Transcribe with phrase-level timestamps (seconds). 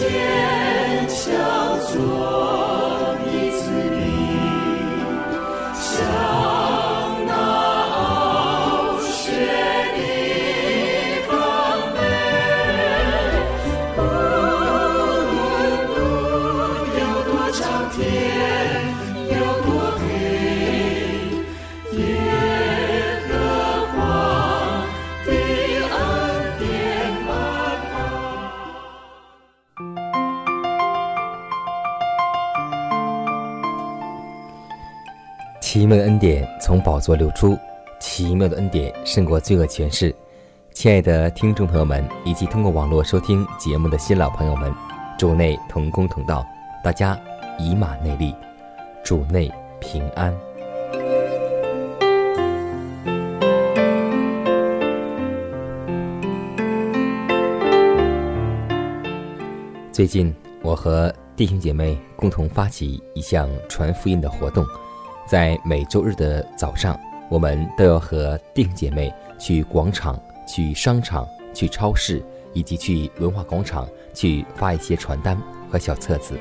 [0.00, 0.39] 奇
[36.20, 37.58] 典从宝座流出，
[37.98, 40.14] 奇妙的恩典胜过罪恶权势。
[40.74, 44.70] 亲爱的听众朋友们，以及通过网络收听节目的新老朋友们，
[45.18, 46.46] 主内同工同道，
[46.84, 47.18] 大家
[47.58, 48.34] 以马内利，
[49.02, 50.36] 主内平安。
[59.90, 64.62] 最近，我和弟兄姐妹共同发起一项传福音的活动。
[65.30, 66.98] 在每周日的早上，
[67.28, 72.20] 我们都要和弟兄姐妹去广场、去商场、去超市，
[72.52, 75.40] 以及去文化广场去发一些传单
[75.70, 76.36] 和小册子。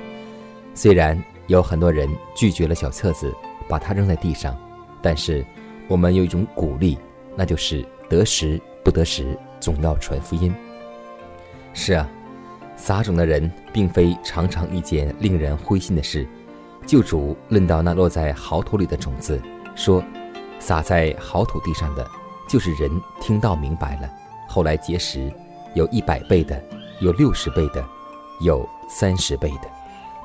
[0.74, 3.31] 虽然有很多人拒绝了小册子，
[3.68, 4.58] 把它扔在地上，
[5.03, 5.46] 但是
[5.88, 6.97] 我们有一种鼓励，
[7.35, 10.52] 那就是得时不得时，总要传福音。
[11.75, 12.09] 是啊，
[12.75, 16.28] 撒种的人并非常常一件令人灰心的事。
[16.90, 19.40] 救主论到那落在好土里的种子，
[19.76, 20.04] 说
[20.58, 22.04] ：“撒在好土地上的，
[22.48, 22.90] 就是人
[23.22, 24.10] 听到明白了，
[24.48, 25.32] 后来结实，
[25.76, 26.60] 有一百倍的，
[27.00, 27.86] 有六十倍的，
[28.42, 29.70] 有三十倍的。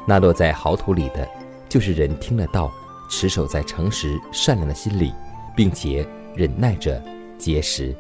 [0.07, 1.29] 那落在好土里的，
[1.69, 2.73] 就是人听了道，
[3.11, 5.13] 持守在诚实善良的心里，
[5.55, 6.99] 并且忍耐着
[7.37, 7.95] 结实。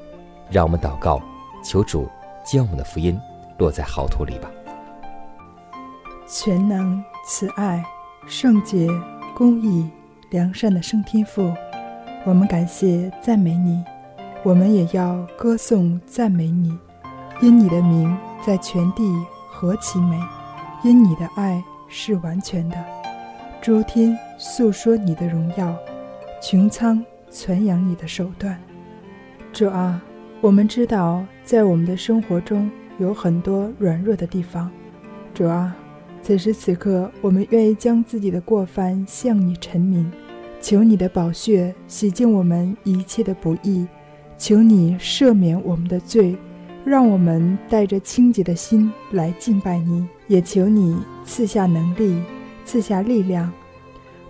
[0.50, 1.20] 让我们祷告，
[1.62, 2.08] 求主
[2.42, 3.20] 将我们的福音
[3.58, 4.50] 落在好土里吧。
[6.26, 7.84] 全能慈爱。”
[8.26, 8.88] 圣洁、
[9.34, 9.86] 公义、
[10.30, 11.52] 良善的圣天父，
[12.24, 13.84] 我们感谢赞美你，
[14.42, 16.76] 我们也要歌颂赞美你，
[17.42, 19.02] 因你的名在全地
[19.50, 20.18] 何其美，
[20.82, 22.82] 因你的爱是完全的，
[23.60, 25.76] 诸天诉说你的荣耀，
[26.40, 28.58] 穹苍传扬你的手段。
[29.52, 30.00] 主啊，
[30.40, 34.70] 我们知道在我们的生活中有很多软弱的地方，
[35.34, 35.76] 主啊。
[36.24, 40.10] 此时此刻，我们愿意将自己的过犯向你陈明，
[40.58, 43.86] 求你的宝血洗净我们一切的不义，
[44.38, 46.34] 求你赦免我们的罪，
[46.82, 50.08] 让我们带着清洁的心来敬拜你。
[50.26, 50.96] 也求你
[51.26, 52.18] 赐下能力，
[52.64, 53.52] 赐下力量，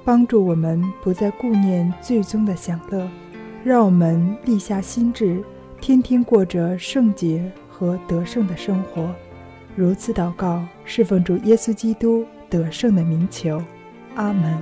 [0.04, 3.09] 帮助我们不再顾念最终的享乐，
[3.62, 5.41] 让我们立下心志，
[5.81, 9.09] 天天过着圣洁和得胜的生活。
[9.77, 13.61] 如此祷告，侍奉主耶稣基督得胜的名求，
[14.15, 14.61] 阿门。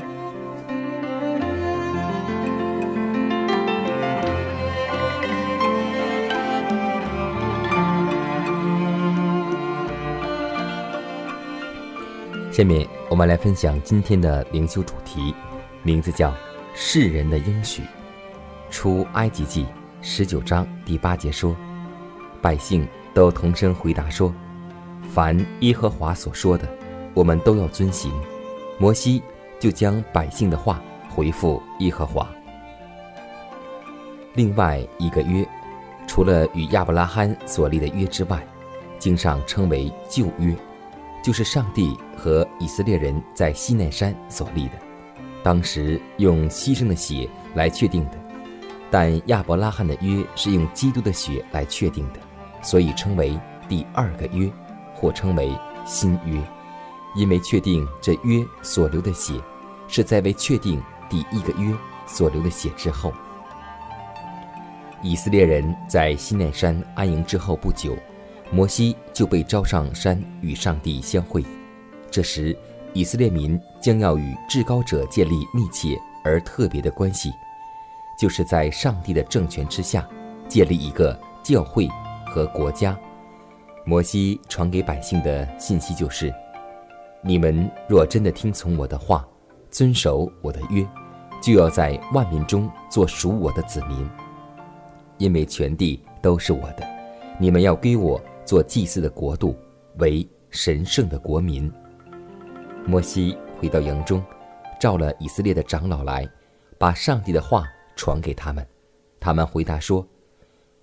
[12.51, 15.35] 下面我们来分享今天的灵修主题，
[15.83, 16.33] 名字叫
[16.73, 17.83] “世人的应许”。
[18.71, 19.67] 出埃及记
[20.01, 21.57] 十九章第八节说
[22.41, 24.33] ：“百姓都同声回答说。”
[25.13, 26.67] 凡耶和华所说的，
[27.13, 28.11] 我们都要遵行。
[28.79, 29.23] 摩西
[29.61, 32.27] 就将百姓的话回复耶和华。
[34.33, 35.47] 另外一个约，
[36.07, 38.43] 除了与亚伯拉罕所立的约之外，
[38.99, 40.57] 经上称为旧约，
[41.23, 44.73] 就是上帝和以色列人在西奈山所立的，
[45.43, 48.13] 当时用牺牲的血来确定的。
[48.91, 52.21] 但亚伯拉罕的约是用基督的血来确定的，
[52.63, 53.39] 所以称为
[53.69, 54.51] 第二个约。
[55.03, 55.53] 或称为
[55.85, 56.41] 新约，
[57.17, 59.35] 因为确定这约所流的血，
[59.89, 61.75] 是在为确定第一个约
[62.07, 63.13] 所流的血之后。
[65.03, 67.97] 以色列人在西奈山安营之后不久，
[68.53, 71.45] 摩西就被召上山与上帝相会。
[72.09, 72.57] 这时，
[72.93, 77.33] 以色列民将要与至高者建立密切而特别的关系，
[78.17, 80.09] 就是在上帝的政权之下
[80.47, 81.89] 建立一个教会
[82.25, 82.97] 和国家。
[83.85, 86.33] 摩西传给百姓的信息就是：
[87.21, 89.27] 你们若真的听从我的话，
[89.71, 90.87] 遵守我的约，
[91.41, 94.09] 就要在万民中做属我的子民，
[95.19, 96.87] 因为全地都是我的，
[97.41, 99.57] 你们要归我做祭祀的国度，
[99.99, 101.71] 为神圣的国民。
[102.87, 104.23] 摩西回到营中，
[104.79, 106.29] 召了以色列的长老来，
[106.79, 108.65] 把上帝的话传给他们。
[109.19, 110.07] 他们回答说：“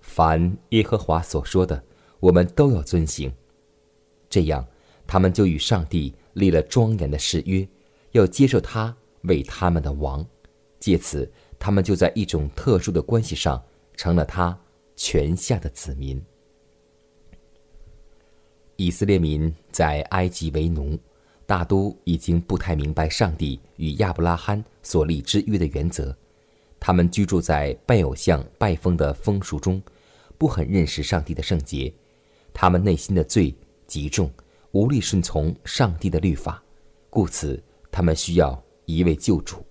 [0.00, 1.82] 凡耶和华所说的，
[2.20, 3.32] 我们都要遵行。”
[4.30, 4.64] 这样，
[5.06, 7.66] 他们就与上帝立了庄严的誓约，
[8.12, 10.24] 要接受他为他们的王。
[10.78, 13.60] 借此，他们就在一种特殊的关系上
[13.96, 14.56] 成了他
[14.94, 16.22] 权下的子民。
[18.76, 20.98] 以色列民在埃及为奴。
[21.46, 26.16] 大都已经不太明白上帝与亚伯拉罕所立之约的原则，
[26.78, 29.82] 他们居住在拜偶像、拜风的风俗中，
[30.38, 31.92] 不很认识上帝的圣洁，
[32.52, 33.54] 他们内心的罪
[33.86, 34.30] 极重，
[34.72, 36.62] 无力顺从上帝的律法，
[37.08, 39.64] 故此他们需要一位救主。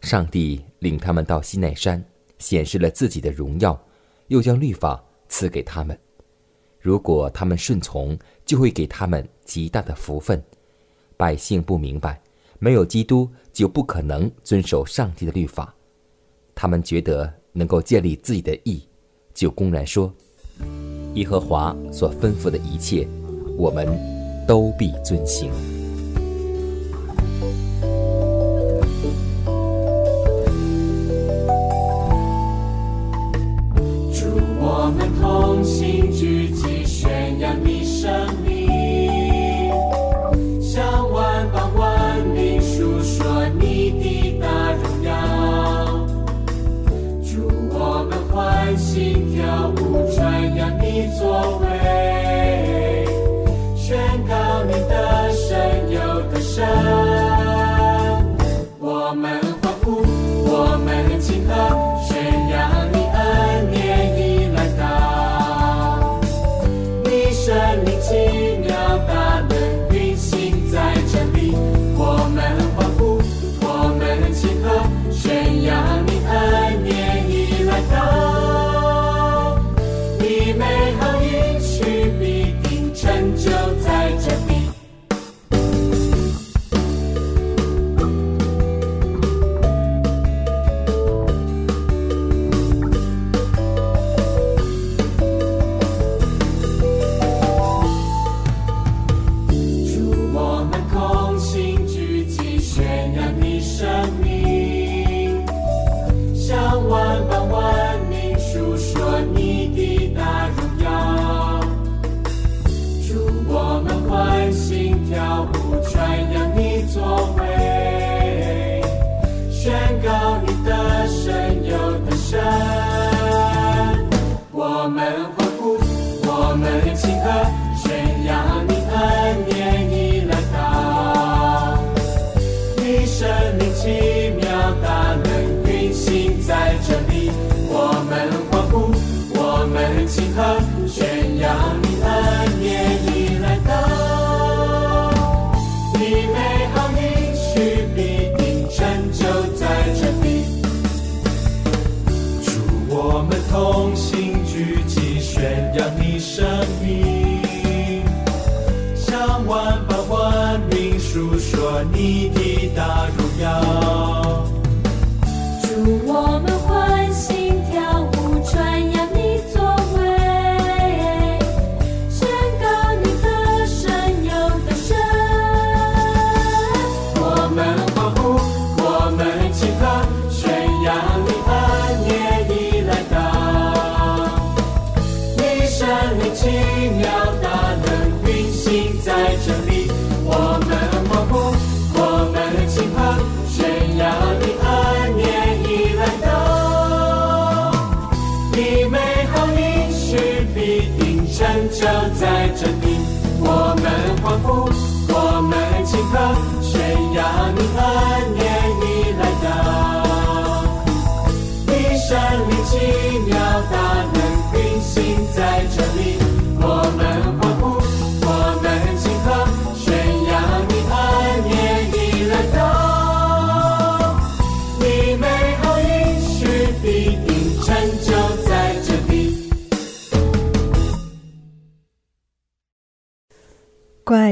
[0.00, 2.04] 上帝领他们到西奈山，
[2.38, 3.80] 显示了自己的荣耀，
[4.28, 5.98] 又将律法赐给他们。
[6.80, 8.16] 如果他们顺从，
[8.46, 10.42] 就会给他们极大的福分。
[11.16, 12.22] 百姓不明白，
[12.60, 15.74] 没有基督就不可能遵守上帝的律法。
[16.54, 18.88] 他们觉得能够建立自己的义，
[19.34, 20.12] 就公然说
[21.18, 23.08] ：“耶和华所吩咐的一切，
[23.56, 23.88] 我们
[24.46, 25.50] 都必遵行。”
[34.12, 34.26] 祝
[34.60, 36.07] 我们同心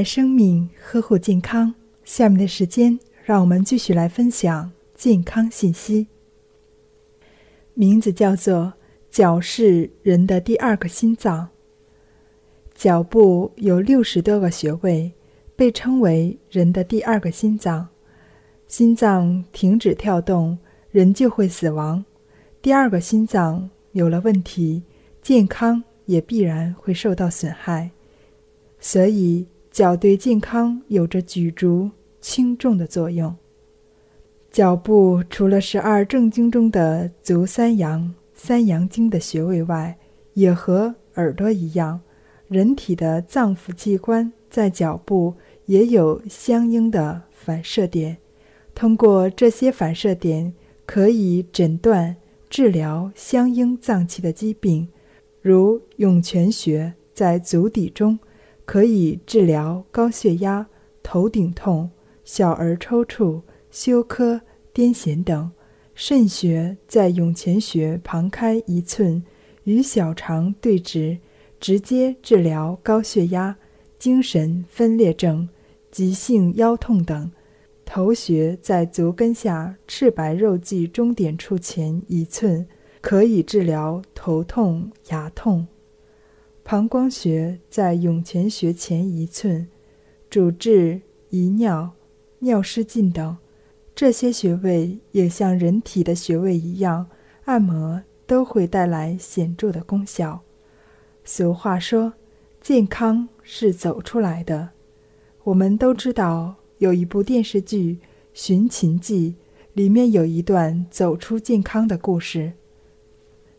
[0.07, 1.75] 生命，呵护健康。
[2.05, 6.07] 下面的时间，让我们继续来分享健康信息。
[7.75, 8.73] 名字叫做
[9.11, 11.49] “脚是人的第二个心脏”。
[12.73, 15.13] 脚部有六十多个穴位，
[15.57, 17.89] 被称为人的第二个心脏。
[18.69, 20.57] 心脏停止跳动，
[20.93, 22.05] 人就会死亡。
[22.63, 24.85] 第二个心脏有了问题，
[25.21, 27.91] 健康也必然会受到损害。
[28.79, 29.45] 所以。
[29.77, 31.91] 脚对健康有着举足
[32.23, 33.37] 轻重的作用。
[34.51, 39.95] 脚部除了十二正经中的足三阳、三阳经的穴位外，
[40.33, 42.01] 也和耳朵一样，
[42.49, 45.35] 人体的脏腑器官在脚部
[45.67, 48.17] 也有相应的反射点。
[48.75, 50.55] 通过这些反射点，
[50.87, 52.17] 可以诊断、
[52.49, 54.89] 治疗相应脏器的疾病，
[55.43, 58.19] 如涌泉穴在足底中。
[58.67, 60.67] 可以治疗高血压、
[61.03, 61.89] 头顶痛、
[62.25, 64.43] 小儿抽搐、休克、
[64.75, 65.51] 癫痫等。
[65.95, 69.23] 肾穴在涌泉穴旁开一寸，
[69.65, 71.17] 与小肠对直，
[71.59, 73.57] 直接治疗高血压、
[73.99, 75.49] 精神分裂症、
[75.91, 77.31] 急性腰痛等。
[77.87, 82.67] 头穴在足跟下赤白肉际中点处前一寸，
[83.01, 85.67] 可以治疗头痛、牙痛。
[86.69, 89.69] 膀胱穴在涌泉穴前一寸，
[90.29, 91.93] 主治遗尿、
[92.41, 93.37] 尿失禁等。
[93.95, 97.07] 这些穴位也像人体的穴位一样，
[97.45, 100.43] 按摩都会带来显著的功效。
[101.23, 102.15] 俗话说
[102.61, 104.71] ：“健康是走出来的。”
[105.45, 107.95] 我们都知道有一部电视剧
[108.35, 109.31] 《寻秦记》，
[109.75, 112.55] 里面有一段走出健康的故事。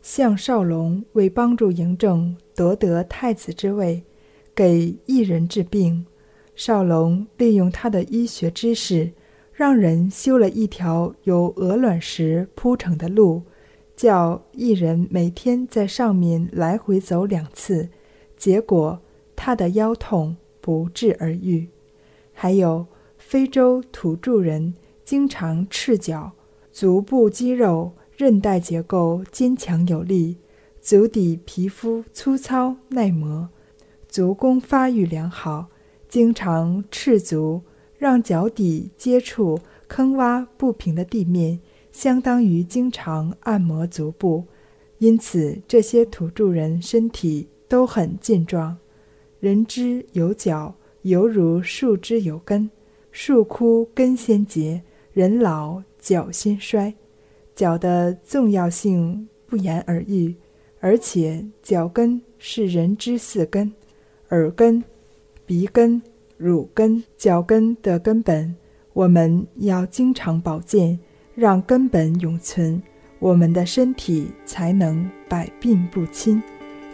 [0.01, 2.35] 项少龙为帮助嬴政。
[2.57, 4.03] 夺得太子之位，
[4.55, 6.03] 给一人治病。
[6.55, 9.11] 少龙利用他的医学知识，
[9.53, 13.43] 让人修了一条由鹅卵石铺成的路，
[13.95, 17.89] 叫一人每天在上面来回走两次。
[18.35, 18.99] 结果
[19.35, 21.69] 他的腰痛不治而愈。
[22.33, 22.87] 还有
[23.19, 24.73] 非洲土著人
[25.05, 26.31] 经常赤脚，
[26.71, 30.37] 足部肌肉韧带结构坚强有力。
[30.87, 33.49] 足底皮肤粗糙耐磨，
[34.07, 35.67] 足弓发育良好，
[36.07, 37.61] 经常赤足，
[37.97, 41.59] 让脚底接触坑洼不平的地面，
[41.91, 44.45] 相当于经常按摩足部。
[44.99, 48.77] 因此，这些土著人身体都很健壮。
[49.41, 52.69] 人之有脚，犹如树之有根，
[53.11, 56.95] 树枯根先竭，人老脚先衰。
[57.53, 60.33] 脚的重要性不言而喻。
[60.79, 63.71] 而且脚跟是人之四根，
[64.29, 64.83] 耳根、
[65.45, 66.01] 鼻根、
[66.37, 68.55] 乳根、脚跟的根本，
[68.93, 70.99] 我们要经常保健，
[71.33, 72.81] 让根本永存，
[73.19, 76.41] 我们的身体才能百病不侵。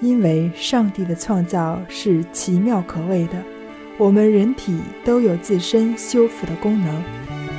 [0.01, 3.41] 因为上帝的创造是奇妙可畏的，
[3.97, 7.03] 我们人体都有自身修复的功能，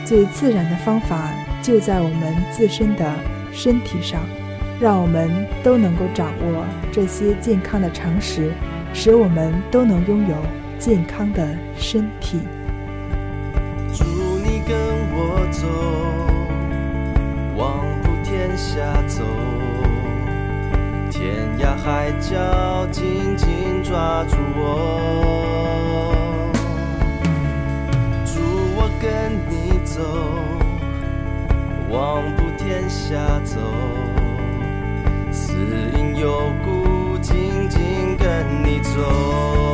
[0.04, 3.14] 最自然的方法就在我们自身的
[3.52, 4.22] 身体上。
[4.80, 5.30] 让我们
[5.62, 8.52] 都能够掌握这些健康的常识，
[8.92, 10.36] 使我们都能拥有
[10.78, 12.40] 健康的身体。
[13.92, 14.76] 祝你跟
[15.12, 15.66] 我走，
[17.56, 19.22] 往普天下走，
[21.10, 23.48] 天涯海角紧紧
[23.82, 24.60] 抓住我。
[28.26, 28.40] 祝
[28.76, 30.02] 我跟你走，
[31.88, 33.14] 往普天下
[33.44, 33.60] 走。
[35.54, 35.60] 只
[35.96, 39.73] 因有故，静静跟你走。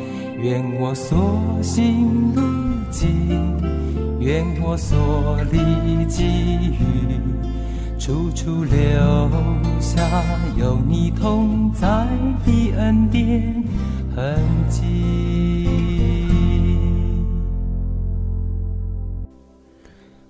[0.41, 2.41] 愿我所行路
[2.89, 3.55] 径，
[4.19, 7.21] 愿我所历际遇。
[7.99, 8.73] 处处留
[9.79, 10.01] 下
[10.57, 12.07] 有你同在
[12.43, 13.63] 的恩典
[14.15, 14.35] 痕
[14.67, 15.67] 迹。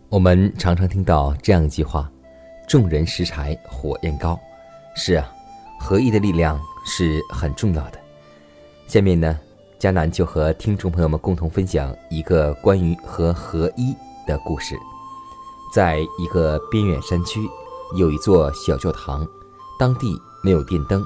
[0.09, 2.11] 我们常常听到这样一句话
[2.67, 4.37] ：“众人拾柴火焰高。”
[4.93, 5.25] 是啊，
[5.79, 7.99] 合一的力量是很重要的。
[8.87, 9.39] 下面呢，
[9.81, 13.95] 迦南就和听众朋友们共同分享一个关于和合一
[14.27, 14.77] 的故事。
[15.73, 17.49] 在一个边远山区，
[17.97, 19.27] 有一座小教堂，
[19.79, 21.03] 当地没有电灯。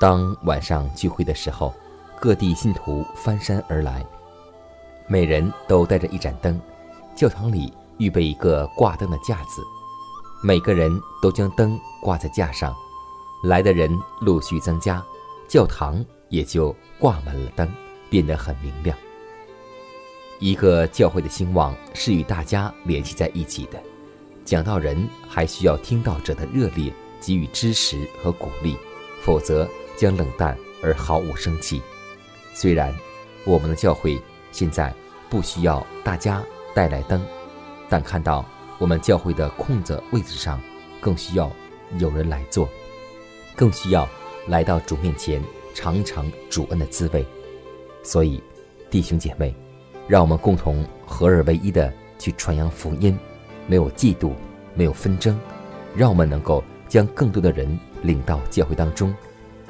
[0.00, 1.72] 当晚上聚会的时候，
[2.20, 4.04] 各地信徒翻山而来，
[5.06, 6.60] 每人都带着一盏灯。
[7.14, 9.62] 教堂里预备一个挂灯的架子，
[10.42, 10.90] 每个人
[11.22, 12.74] 都将灯挂在架上。
[13.44, 15.00] 来的人陆续增加，
[15.46, 17.70] 教堂也就挂满了灯，
[18.14, 18.96] 变得很明亮。
[20.38, 23.82] 一个教会的兴旺是与大家联系在一起的。
[24.44, 28.76] 讲道人还需要听到者的热烈给予支持和鼓励，
[29.20, 31.82] 否则将冷淡而毫无生气。
[32.54, 32.94] 虽然
[33.44, 34.22] 我们的教会
[34.52, 34.94] 现在
[35.28, 36.40] 不需要大家
[36.72, 37.20] 带来灯，
[37.88, 38.48] 但看到
[38.78, 40.60] 我们教会的空着位置上，
[41.00, 41.50] 更需要
[41.98, 42.68] 有人来坐，
[43.56, 44.08] 更需要
[44.46, 45.42] 来到主面前
[45.74, 47.26] 尝尝主恩的滋味。
[48.04, 48.40] 所以，
[48.90, 49.52] 弟兄姐妹，
[50.06, 53.18] 让我们共同合而为一的去传扬福音，
[53.66, 54.30] 没有嫉妒，
[54.74, 55.36] 没有纷争，
[55.96, 57.66] 让我们能够将更多的人
[58.02, 59.12] 领到教会当中，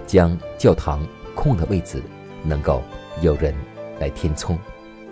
[0.05, 2.03] 将教堂空的位置
[2.43, 2.83] 能够
[3.23, 3.55] 有人
[4.01, 4.59] 来填充。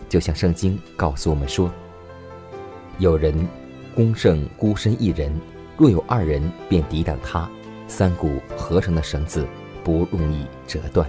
[0.09, 1.71] 就像圣经告诉我们说
[2.99, 3.49] ：“有人
[3.95, 5.33] 攻胜孤身一人，
[5.79, 7.49] 若有二人便抵挡他，
[7.87, 9.47] 三股合成的绳子
[9.85, 11.09] 不容易折断。”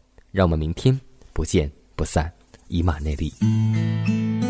[0.31, 0.99] 让我们明天
[1.33, 2.31] 不见不散，
[2.67, 4.40] 以马内利。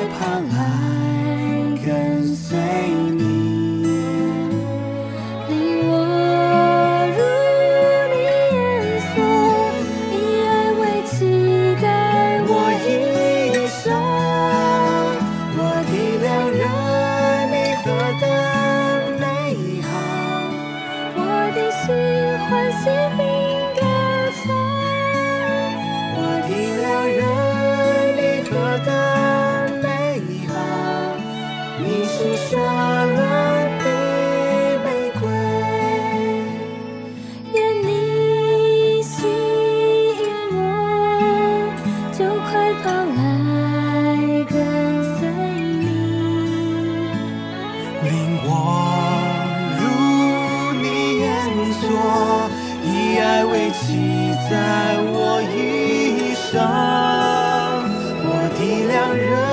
[0.00, 0.89] 害怕了。
[53.72, 56.58] 系在我衣裳
[58.24, 59.49] 我的良人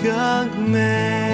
[0.00, 1.27] 酒更